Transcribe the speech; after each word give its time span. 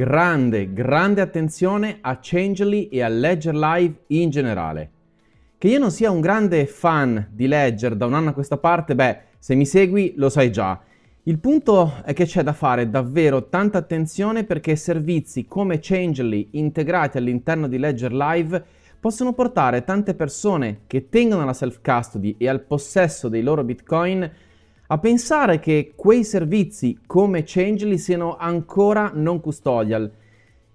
grande, 0.00 0.72
grande 0.72 1.20
attenzione 1.20 1.98
a 2.00 2.20
Changely 2.22 2.84
e 2.84 3.02
a 3.02 3.08
Ledger 3.08 3.54
Live 3.54 4.04
in 4.06 4.30
generale. 4.30 4.90
Che 5.58 5.68
io 5.68 5.78
non 5.78 5.90
sia 5.90 6.10
un 6.10 6.22
grande 6.22 6.64
fan 6.64 7.28
di 7.30 7.46
Ledger 7.46 7.94
da 7.94 8.06
un 8.06 8.14
anno 8.14 8.30
a 8.30 8.32
questa 8.32 8.56
parte, 8.56 8.94
beh, 8.94 9.18
se 9.38 9.54
mi 9.54 9.66
segui 9.66 10.14
lo 10.16 10.30
sai 10.30 10.50
già. 10.50 10.80
Il 11.24 11.38
punto 11.38 12.00
è 12.02 12.14
che 12.14 12.24
c'è 12.24 12.42
da 12.42 12.54
fare 12.54 12.88
davvero 12.88 13.50
tanta 13.50 13.76
attenzione 13.76 14.44
perché 14.44 14.74
servizi 14.74 15.44
come 15.44 15.80
Changely 15.82 16.48
integrati 16.52 17.18
all'interno 17.18 17.68
di 17.68 17.76
Ledger 17.76 18.14
Live 18.14 18.64
possono 18.98 19.34
portare 19.34 19.84
tante 19.84 20.14
persone 20.14 20.80
che 20.86 21.10
tengono 21.10 21.44
la 21.44 21.52
self-custody 21.52 22.36
e 22.38 22.48
al 22.48 22.62
possesso 22.62 23.28
dei 23.28 23.42
loro 23.42 23.64
bitcoin 23.64 24.30
a 24.92 24.98
pensare 24.98 25.60
che 25.60 25.92
quei 25.94 26.24
servizi 26.24 26.98
come 27.06 27.44
Changely 27.44 27.96
siano 27.96 28.36
ancora 28.36 29.12
non 29.14 29.40
custodial. 29.40 30.10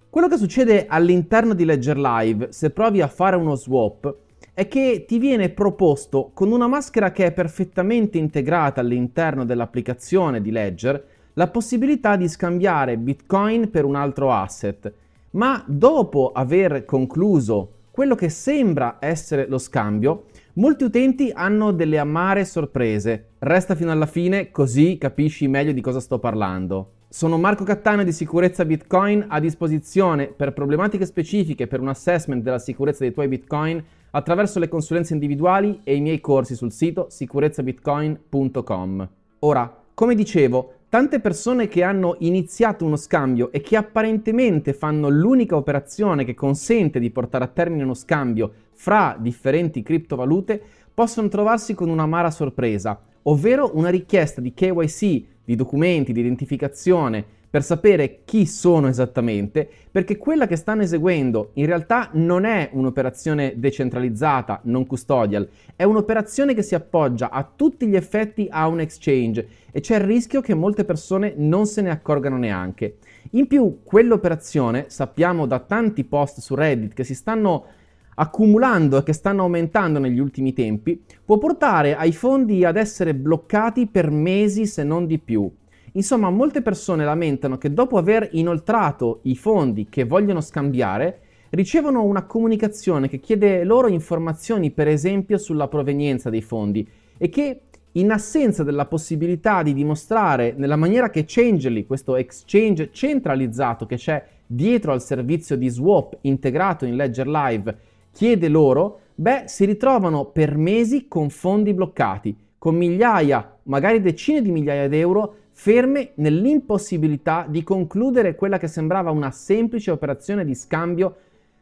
Quello 0.09 0.29
che 0.29 0.37
succede 0.37 0.85
all'interno 0.87 1.53
di 1.53 1.65
Ledger 1.65 1.97
Live 1.97 2.47
se 2.53 2.69
provi 2.69 3.01
a 3.01 3.07
fare 3.07 3.35
uno 3.35 3.55
swap 3.55 4.15
è 4.53 4.69
che 4.69 5.03
ti 5.05 5.19
viene 5.19 5.49
proposto 5.49 6.31
con 6.33 6.53
una 6.53 6.67
maschera 6.67 7.11
che 7.11 7.25
è 7.25 7.33
perfettamente 7.33 8.17
integrata 8.17 8.79
all'interno 8.79 9.43
dell'applicazione 9.43 10.41
di 10.41 10.49
Ledger 10.49 11.07
la 11.33 11.49
possibilità 11.49 12.15
di 12.15 12.29
scambiare 12.29 12.97
Bitcoin 12.97 13.69
per 13.69 13.83
un 13.83 13.95
altro 13.95 14.31
asset. 14.31 14.93
Ma 15.31 15.61
dopo 15.67 16.31
aver 16.31 16.85
concluso 16.85 17.71
quello 17.91 18.15
che 18.15 18.29
sembra 18.29 18.95
essere 19.01 19.45
lo 19.47 19.57
scambio, 19.57 20.27
molti 20.55 20.83
utenti 20.83 21.31
hanno 21.33 21.71
delle 21.71 21.97
amare 21.97 22.45
sorprese. 22.45 23.31
Resta 23.39 23.75
fino 23.75 23.91
alla 23.91 24.05
fine 24.05 24.51
così 24.51 24.97
capisci 24.97 25.47
meglio 25.47 25.71
di 25.71 25.81
cosa 25.81 25.99
sto 25.99 26.19
parlando. 26.19 26.91
Sono 27.09 27.37
Marco 27.37 27.63
Cattano 27.63 28.03
di 28.03 28.11
Sicurezza 28.11 28.65
Bitcoin 28.65 29.25
a 29.29 29.39
disposizione 29.39 30.27
per 30.27 30.53
problematiche 30.53 31.05
specifiche 31.05 31.67
per 31.67 31.79
un 31.79 31.87
assessment 31.87 32.43
della 32.43 32.59
sicurezza 32.59 33.03
dei 33.03 33.13
tuoi 33.13 33.27
Bitcoin 33.27 33.83
attraverso 34.11 34.59
le 34.59 34.67
consulenze 34.67 35.13
individuali 35.13 35.81
e 35.83 35.95
i 35.95 36.01
miei 36.01 36.19
corsi 36.19 36.55
sul 36.55 36.71
sito 36.71 37.07
sicurezzabitcoin.com. 37.09 39.09
Ora, 39.39 39.83
come 39.93 40.15
dicevo, 40.15 40.73
tante 40.89 41.19
persone 41.19 41.67
che 41.67 41.83
hanno 41.83 42.15
iniziato 42.19 42.85
uno 42.85 42.95
scambio 42.95 43.51
e 43.51 43.61
che 43.61 43.75
apparentemente 43.75 44.73
fanno 44.73 45.09
l'unica 45.09 45.55
operazione 45.55 46.23
che 46.23 46.33
consente 46.33 46.99
di 46.99 47.09
portare 47.09 47.43
a 47.43 47.49
termine 47.49 47.83
uno 47.83 47.93
scambio 47.93 48.51
fra 48.71 49.15
differenti 49.19 49.81
criptovalute 49.81 50.61
possono 50.93 51.27
trovarsi 51.27 51.73
con 51.73 51.89
un'amara 51.89 52.31
sorpresa, 52.31 52.99
ovvero 53.23 53.71
una 53.73 53.89
richiesta 53.89 54.39
di 54.39 54.53
KYC, 54.53 55.23
di 55.43 55.55
documenti, 55.55 56.13
di 56.13 56.21
identificazione, 56.21 57.25
per 57.55 57.63
sapere 57.63 58.23
chi 58.25 58.45
sono 58.45 58.89
esattamente, 58.89 59.65
perché 59.89 60.17
quella 60.17 60.45
che 60.45 60.57
stanno 60.57 60.81
eseguendo 60.81 61.51
in 61.53 61.67
realtà 61.67 62.09
non 62.11 62.43
è 62.43 62.69
un'operazione 62.73 63.53
decentralizzata, 63.55 64.59
non 64.63 64.85
custodial, 64.85 65.47
è 65.73 65.85
un'operazione 65.85 66.53
che 66.53 66.63
si 66.63 66.75
appoggia 66.75 67.29
a 67.29 67.49
tutti 67.55 67.87
gli 67.87 67.95
effetti 67.95 68.49
a 68.51 68.67
un 68.67 68.81
exchange 68.81 69.47
e 69.71 69.79
c'è 69.79 69.95
il 69.95 70.01
rischio 70.01 70.41
che 70.41 70.53
molte 70.53 70.83
persone 70.83 71.33
non 71.37 71.65
se 71.65 71.81
ne 71.81 71.91
accorgano 71.91 72.35
neanche. 72.35 72.97
In 73.31 73.47
più, 73.47 73.79
quell'operazione, 73.85 74.87
sappiamo 74.89 75.45
da 75.45 75.59
tanti 75.59 76.03
post 76.03 76.41
su 76.41 76.55
Reddit 76.55 76.93
che 76.93 77.05
si 77.05 77.15
stanno 77.15 77.67
accumulando 78.15 78.97
e 78.97 79.03
che 79.03 79.13
stanno 79.13 79.43
aumentando 79.43 79.99
negli 79.99 80.19
ultimi 80.19 80.51
tempi, 80.51 81.01
può 81.23 81.37
portare 81.37 81.95
ai 81.95 82.11
fondi 82.11 82.65
ad 82.65 82.75
essere 82.75 83.15
bloccati 83.15 83.87
per 83.87 84.11
mesi 84.11 84.65
se 84.65 84.83
non 84.83 85.05
di 85.05 85.19
più. 85.19 85.49
Insomma, 85.95 86.29
molte 86.29 86.61
persone 86.61 87.05
lamentano 87.05 87.57
che 87.57 87.73
dopo 87.73 87.97
aver 87.97 88.27
inoltrato 88.33 89.19
i 89.23 89.35
fondi 89.35 89.87
che 89.89 90.03
vogliono 90.03 90.41
scambiare, 90.41 91.19
ricevono 91.51 92.03
una 92.03 92.25
comunicazione 92.25 93.07
che 93.07 93.21
chiede 93.21 93.63
loro 93.63 93.87
informazioni, 93.87 94.71
per 94.71 94.89
esempio, 94.89 95.37
sulla 95.37 95.69
provenienza 95.69 96.29
dei 96.29 96.41
fondi 96.41 96.85
e 97.17 97.29
che 97.29 97.61
in 97.93 98.11
assenza 98.11 98.63
della 98.63 98.87
possibilità 98.87 99.63
di 99.63 99.73
dimostrare 99.73 100.53
nella 100.57 100.75
maniera 100.75 101.09
che 101.09 101.23
Changely, 101.25 101.85
questo 101.85 102.17
exchange 102.17 102.89
centralizzato 102.91 103.85
che 103.85 103.95
c'è 103.95 104.21
dietro 104.45 104.91
al 104.91 105.01
servizio 105.01 105.55
di 105.55 105.69
swap 105.69 106.17
integrato 106.21 106.83
in 106.83 106.97
Ledger 106.97 107.27
Live, 107.27 107.77
chiede 108.11 108.49
loro, 108.49 108.99
beh, 109.15 109.43
si 109.45 109.63
ritrovano 109.63 110.25
per 110.25 110.57
mesi 110.57 111.07
con 111.07 111.29
fondi 111.29 111.73
bloccati, 111.73 112.35
con 112.57 112.75
migliaia, 112.75 113.59
magari 113.63 114.01
decine 114.01 114.41
di 114.41 114.51
migliaia 114.51 114.89
di 114.89 114.97
euro 114.97 115.35
ferme 115.57 116.11
nell'impossibilità 116.15 117.45
di 117.47 117.63
concludere 117.63 118.35
quella 118.35 118.59
che 118.59 118.67
sembrava 118.67 119.11
una 119.11 119.31
semplice 119.31 119.89
operazione 119.89 120.43
di 120.43 120.53
scambio 120.53 121.15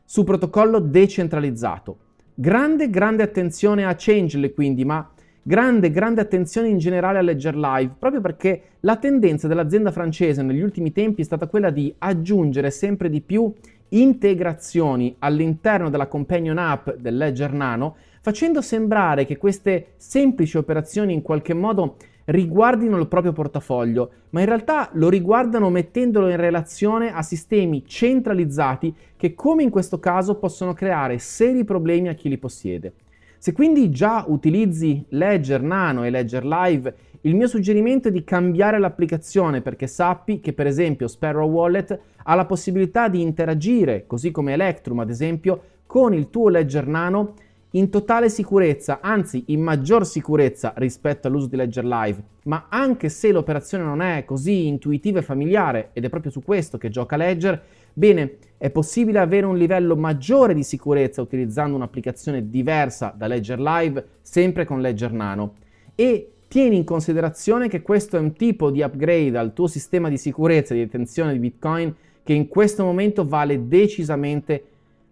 su 0.04 0.24
protocollo 0.24 0.80
decentralizzato. 0.80 1.98
Grande, 2.34 2.90
grande 2.90 3.22
attenzione 3.22 3.86
a 3.86 3.94
Changely 3.96 4.52
quindi, 4.52 4.84
ma 4.84 5.08
grande, 5.44 5.92
grande 5.92 6.22
attenzione 6.22 6.70
in 6.70 6.80
generale 6.80 7.20
a 7.20 7.22
Ledger 7.22 7.56
Live, 7.56 7.94
proprio 8.00 8.20
perché 8.20 8.62
la 8.80 8.98
tendenza 8.98 9.48
dell'azienda 9.48 9.92
francese 9.92 10.42
negli 10.42 10.62
ultimi 10.62 10.92
tempi 10.92 11.22
è 11.22 11.26
stata 11.26 11.46
quella 11.46 11.70
di 11.70 11.94
aggiungere 12.00 12.72
sempre 12.72 13.12
di 13.12 13.22
più 13.22 13.54
integrazioni 13.90 15.16
all'interno 15.20 15.92
della 15.92 16.08
companion 16.08 16.58
app 16.58 16.90
del 16.98 17.16
Ledger 17.16 17.54
Nano, 17.54 17.96
facendo 18.22 18.60
sembrare 18.60 19.26
che 19.26 19.38
queste 19.38 19.94
semplici 19.98 20.58
operazioni 20.58 21.14
in 21.14 21.22
qualche 21.22 21.54
modo 21.54 21.98
riguardino 22.26 22.98
il 22.98 23.08
proprio 23.08 23.34
portafoglio, 23.34 24.12
ma 24.30 24.40
in 24.40 24.46
realtà 24.46 24.90
lo 24.94 25.10
riguardano 25.10 25.70
mettendolo 25.70 26.30
in 26.30 26.38
relazione 26.38 27.14
a 27.14 27.22
sistemi 27.22 27.84
centralizzati 27.86 28.94
che, 29.16 29.34
come 29.34 29.64
in 29.64 29.70
questo 29.70 30.00
caso, 30.00 30.36
possono 30.36 30.74
creare 30.74 31.20
seri 31.20 31.64
problemi 31.64 32.08
a 32.08 32.14
chi 32.14 32.30
li 32.30 32.38
possiede. 32.38 32.94
Se 33.38 33.52
quindi 33.52 33.90
già 33.90 34.24
utilizzi 34.28 35.04
Ledger 35.10 35.62
Nano 35.62 36.06
e 36.06 36.10
Ledger 36.10 36.46
Live, 36.46 36.96
il 37.26 37.36
mio 37.36 37.48
suggerimento 37.48 38.08
è 38.08 38.12
di 38.12 38.24
cambiare 38.24 38.80
l'applicazione 38.80 39.62
perché 39.62 39.88
sappi 39.88 40.40
che 40.40 40.54
per 40.54 40.66
esempio 40.66 41.08
Sparrow 41.08 41.50
Wallet 41.50 42.00
ha 42.24 42.36
la 42.36 42.46
possibilità 42.46 43.10
di 43.10 43.22
interagire, 43.22 44.06
così 44.08 44.32
come 44.32 44.54
Electrum 44.54 45.00
ad 45.00 45.10
esempio, 45.10 45.62
con 45.86 46.14
il 46.14 46.30
tuo 46.30 46.50
Ledger 46.50 46.88
Nano 46.88 47.34
in 47.76 47.90
totale 47.90 48.30
sicurezza, 48.30 49.00
anzi 49.02 49.46
in 49.48 49.62
maggior 49.62 50.06
sicurezza 50.06 50.74
rispetto 50.78 51.28
all'uso 51.28 51.48
di 51.48 51.56
Ledger 51.56 51.86
Live, 51.86 52.24
ma 52.44 52.68
anche 52.70 53.10
se 53.10 53.32
l'operazione 53.32 53.84
non 53.84 54.02
è 54.02 54.26
così 54.26 54.68
intuitiva 54.68 55.20
e 55.20 55.24
familiare, 55.24 55.90
ed 55.94 56.06
è 56.06 56.10
proprio 56.10 56.32
su 56.32 56.44
questo 56.44 56.78
che 56.78 56.90
gioca 56.90 57.16
Ledger, 57.16 57.62
bene, 57.94 58.38
è 58.58 58.70
possibile 58.70 59.20
avere 59.20 59.48
un 59.48 59.58
livello 59.58 59.96
maggiore 59.96 60.54
di 60.54 60.64
sicurezza 60.64 61.22
utilizzando 61.22 61.76
un'applicazione 61.76 62.48
diversa 62.50 63.14
da 63.16 63.28
Ledger 63.28 63.60
Live, 63.60 64.06
sempre 64.22 64.66
con 64.66 64.80
Ledger 64.80 65.12
Nano. 65.12 65.56
E 65.96 66.34
tieni 66.48 66.78
in 66.78 66.84
considerazione 66.84 67.68
che 67.68 67.82
questo 67.82 68.18
è 68.18 68.20
un 68.20 68.34
tipo 68.34 68.70
di 68.70 68.84
upgrade 68.84 69.36
al 69.36 69.54
tuo 69.54 69.66
sistema 69.66 70.10
di 70.10 70.18
sicurezza 70.18 70.74
e 70.74 70.78
di 70.78 70.84
detenzione 70.84 71.34
di 71.34 71.40
Bitcoin 71.40 71.96
che 72.24 72.34
in 72.34 72.48
questo 72.48 72.84
momento 72.84 73.26
vale 73.28 73.68
decisamente 73.68 74.64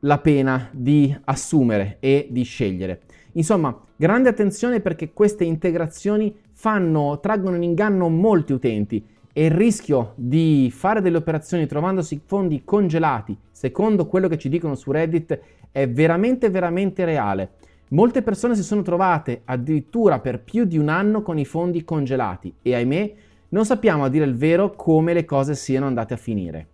la 0.01 0.17
pena 0.19 0.69
di 0.71 1.15
assumere 1.25 1.97
e 1.99 2.27
di 2.29 2.43
scegliere. 2.43 3.01
Insomma, 3.33 3.77
grande 3.95 4.29
attenzione 4.29 4.79
perché 4.79 5.13
queste 5.13 5.43
integrazioni 5.43 6.35
fanno, 6.53 7.19
traggono 7.19 7.55
in 7.55 7.63
inganno 7.63 8.09
molti 8.09 8.53
utenti 8.53 9.05
e 9.33 9.45
il 9.45 9.51
rischio 9.51 10.13
di 10.15 10.71
fare 10.73 11.01
delle 11.01 11.17
operazioni 11.17 11.65
trovandosi 11.65 12.21
fondi 12.25 12.63
congelati, 12.63 13.37
secondo 13.51 14.07
quello 14.07 14.27
che 14.27 14.37
ci 14.37 14.49
dicono 14.49 14.75
su 14.75 14.91
Reddit, 14.91 15.39
è 15.71 15.87
veramente 15.89 16.49
veramente 16.49 17.05
reale. 17.05 17.51
Molte 17.89 18.21
persone 18.21 18.55
si 18.55 18.63
sono 18.63 18.81
trovate 18.81 19.41
addirittura 19.45 20.19
per 20.19 20.41
più 20.41 20.65
di 20.65 20.77
un 20.77 20.89
anno 20.89 21.21
con 21.21 21.37
i 21.37 21.45
fondi 21.45 21.83
congelati 21.83 22.53
e 22.61 22.73
ahimè 22.73 23.13
non 23.49 23.65
sappiamo 23.65 24.05
a 24.05 24.09
dire 24.09 24.25
il 24.25 24.35
vero 24.35 24.71
come 24.71 25.13
le 25.13 25.25
cose 25.25 25.55
siano 25.55 25.87
andate 25.87 26.13
a 26.13 26.17
finire. 26.17 26.67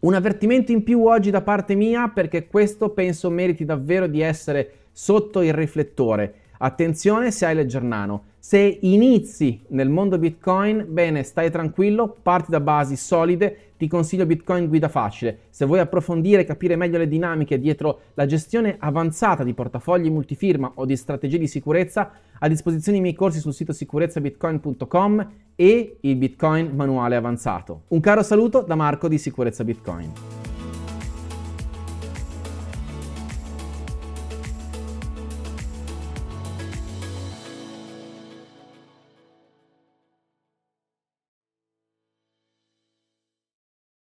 Un 0.00 0.14
avvertimento 0.14 0.70
in 0.70 0.84
più 0.84 1.04
oggi 1.06 1.30
da 1.30 1.42
parte 1.42 1.74
mia 1.74 2.06
perché 2.06 2.46
questo 2.46 2.90
penso 2.90 3.30
meriti 3.30 3.64
davvero 3.64 4.06
di 4.06 4.20
essere 4.20 4.72
sotto 4.92 5.42
il 5.42 5.52
riflettore. 5.52 6.34
Attenzione 6.58 7.32
se 7.32 7.46
hai 7.46 7.56
Ledger 7.56 7.82
Nano. 7.82 8.24
Se 8.38 8.78
inizi 8.82 9.60
nel 9.70 9.88
mondo 9.88 10.16
Bitcoin, 10.16 10.86
bene, 10.88 11.24
stai 11.24 11.50
tranquillo, 11.50 12.16
parti 12.22 12.52
da 12.52 12.60
basi 12.60 12.94
solide, 12.94 13.72
ti 13.76 13.88
consiglio 13.88 14.24
Bitcoin 14.24 14.68
Guida 14.68 14.88
Facile. 14.88 15.38
Se 15.50 15.66
vuoi 15.66 15.80
approfondire 15.80 16.42
e 16.42 16.44
capire 16.44 16.76
meglio 16.76 16.98
le 16.98 17.08
dinamiche 17.08 17.58
dietro 17.58 18.00
la 18.14 18.26
gestione 18.26 18.76
avanzata 18.78 19.42
di 19.42 19.52
portafogli 19.52 20.10
multifirma 20.10 20.72
o 20.76 20.84
di 20.84 20.96
strategie 20.96 21.38
di 21.38 21.48
sicurezza, 21.48 22.12
a 22.38 22.46
disposizione 22.46 22.98
i 22.98 23.00
miei 23.00 23.14
corsi 23.14 23.40
sul 23.40 23.52
sito 23.52 23.72
sicurezzabitcoin.com 23.72 25.28
e 25.60 25.98
il 26.02 26.14
Bitcoin 26.14 26.70
manuale 26.76 27.16
avanzato. 27.16 27.82
Un 27.88 27.98
caro 27.98 28.22
saluto 28.22 28.60
da 28.60 28.76
Marco 28.76 29.08
di 29.08 29.18
Sicurezza 29.18 29.64
Bitcoin. 29.64 30.37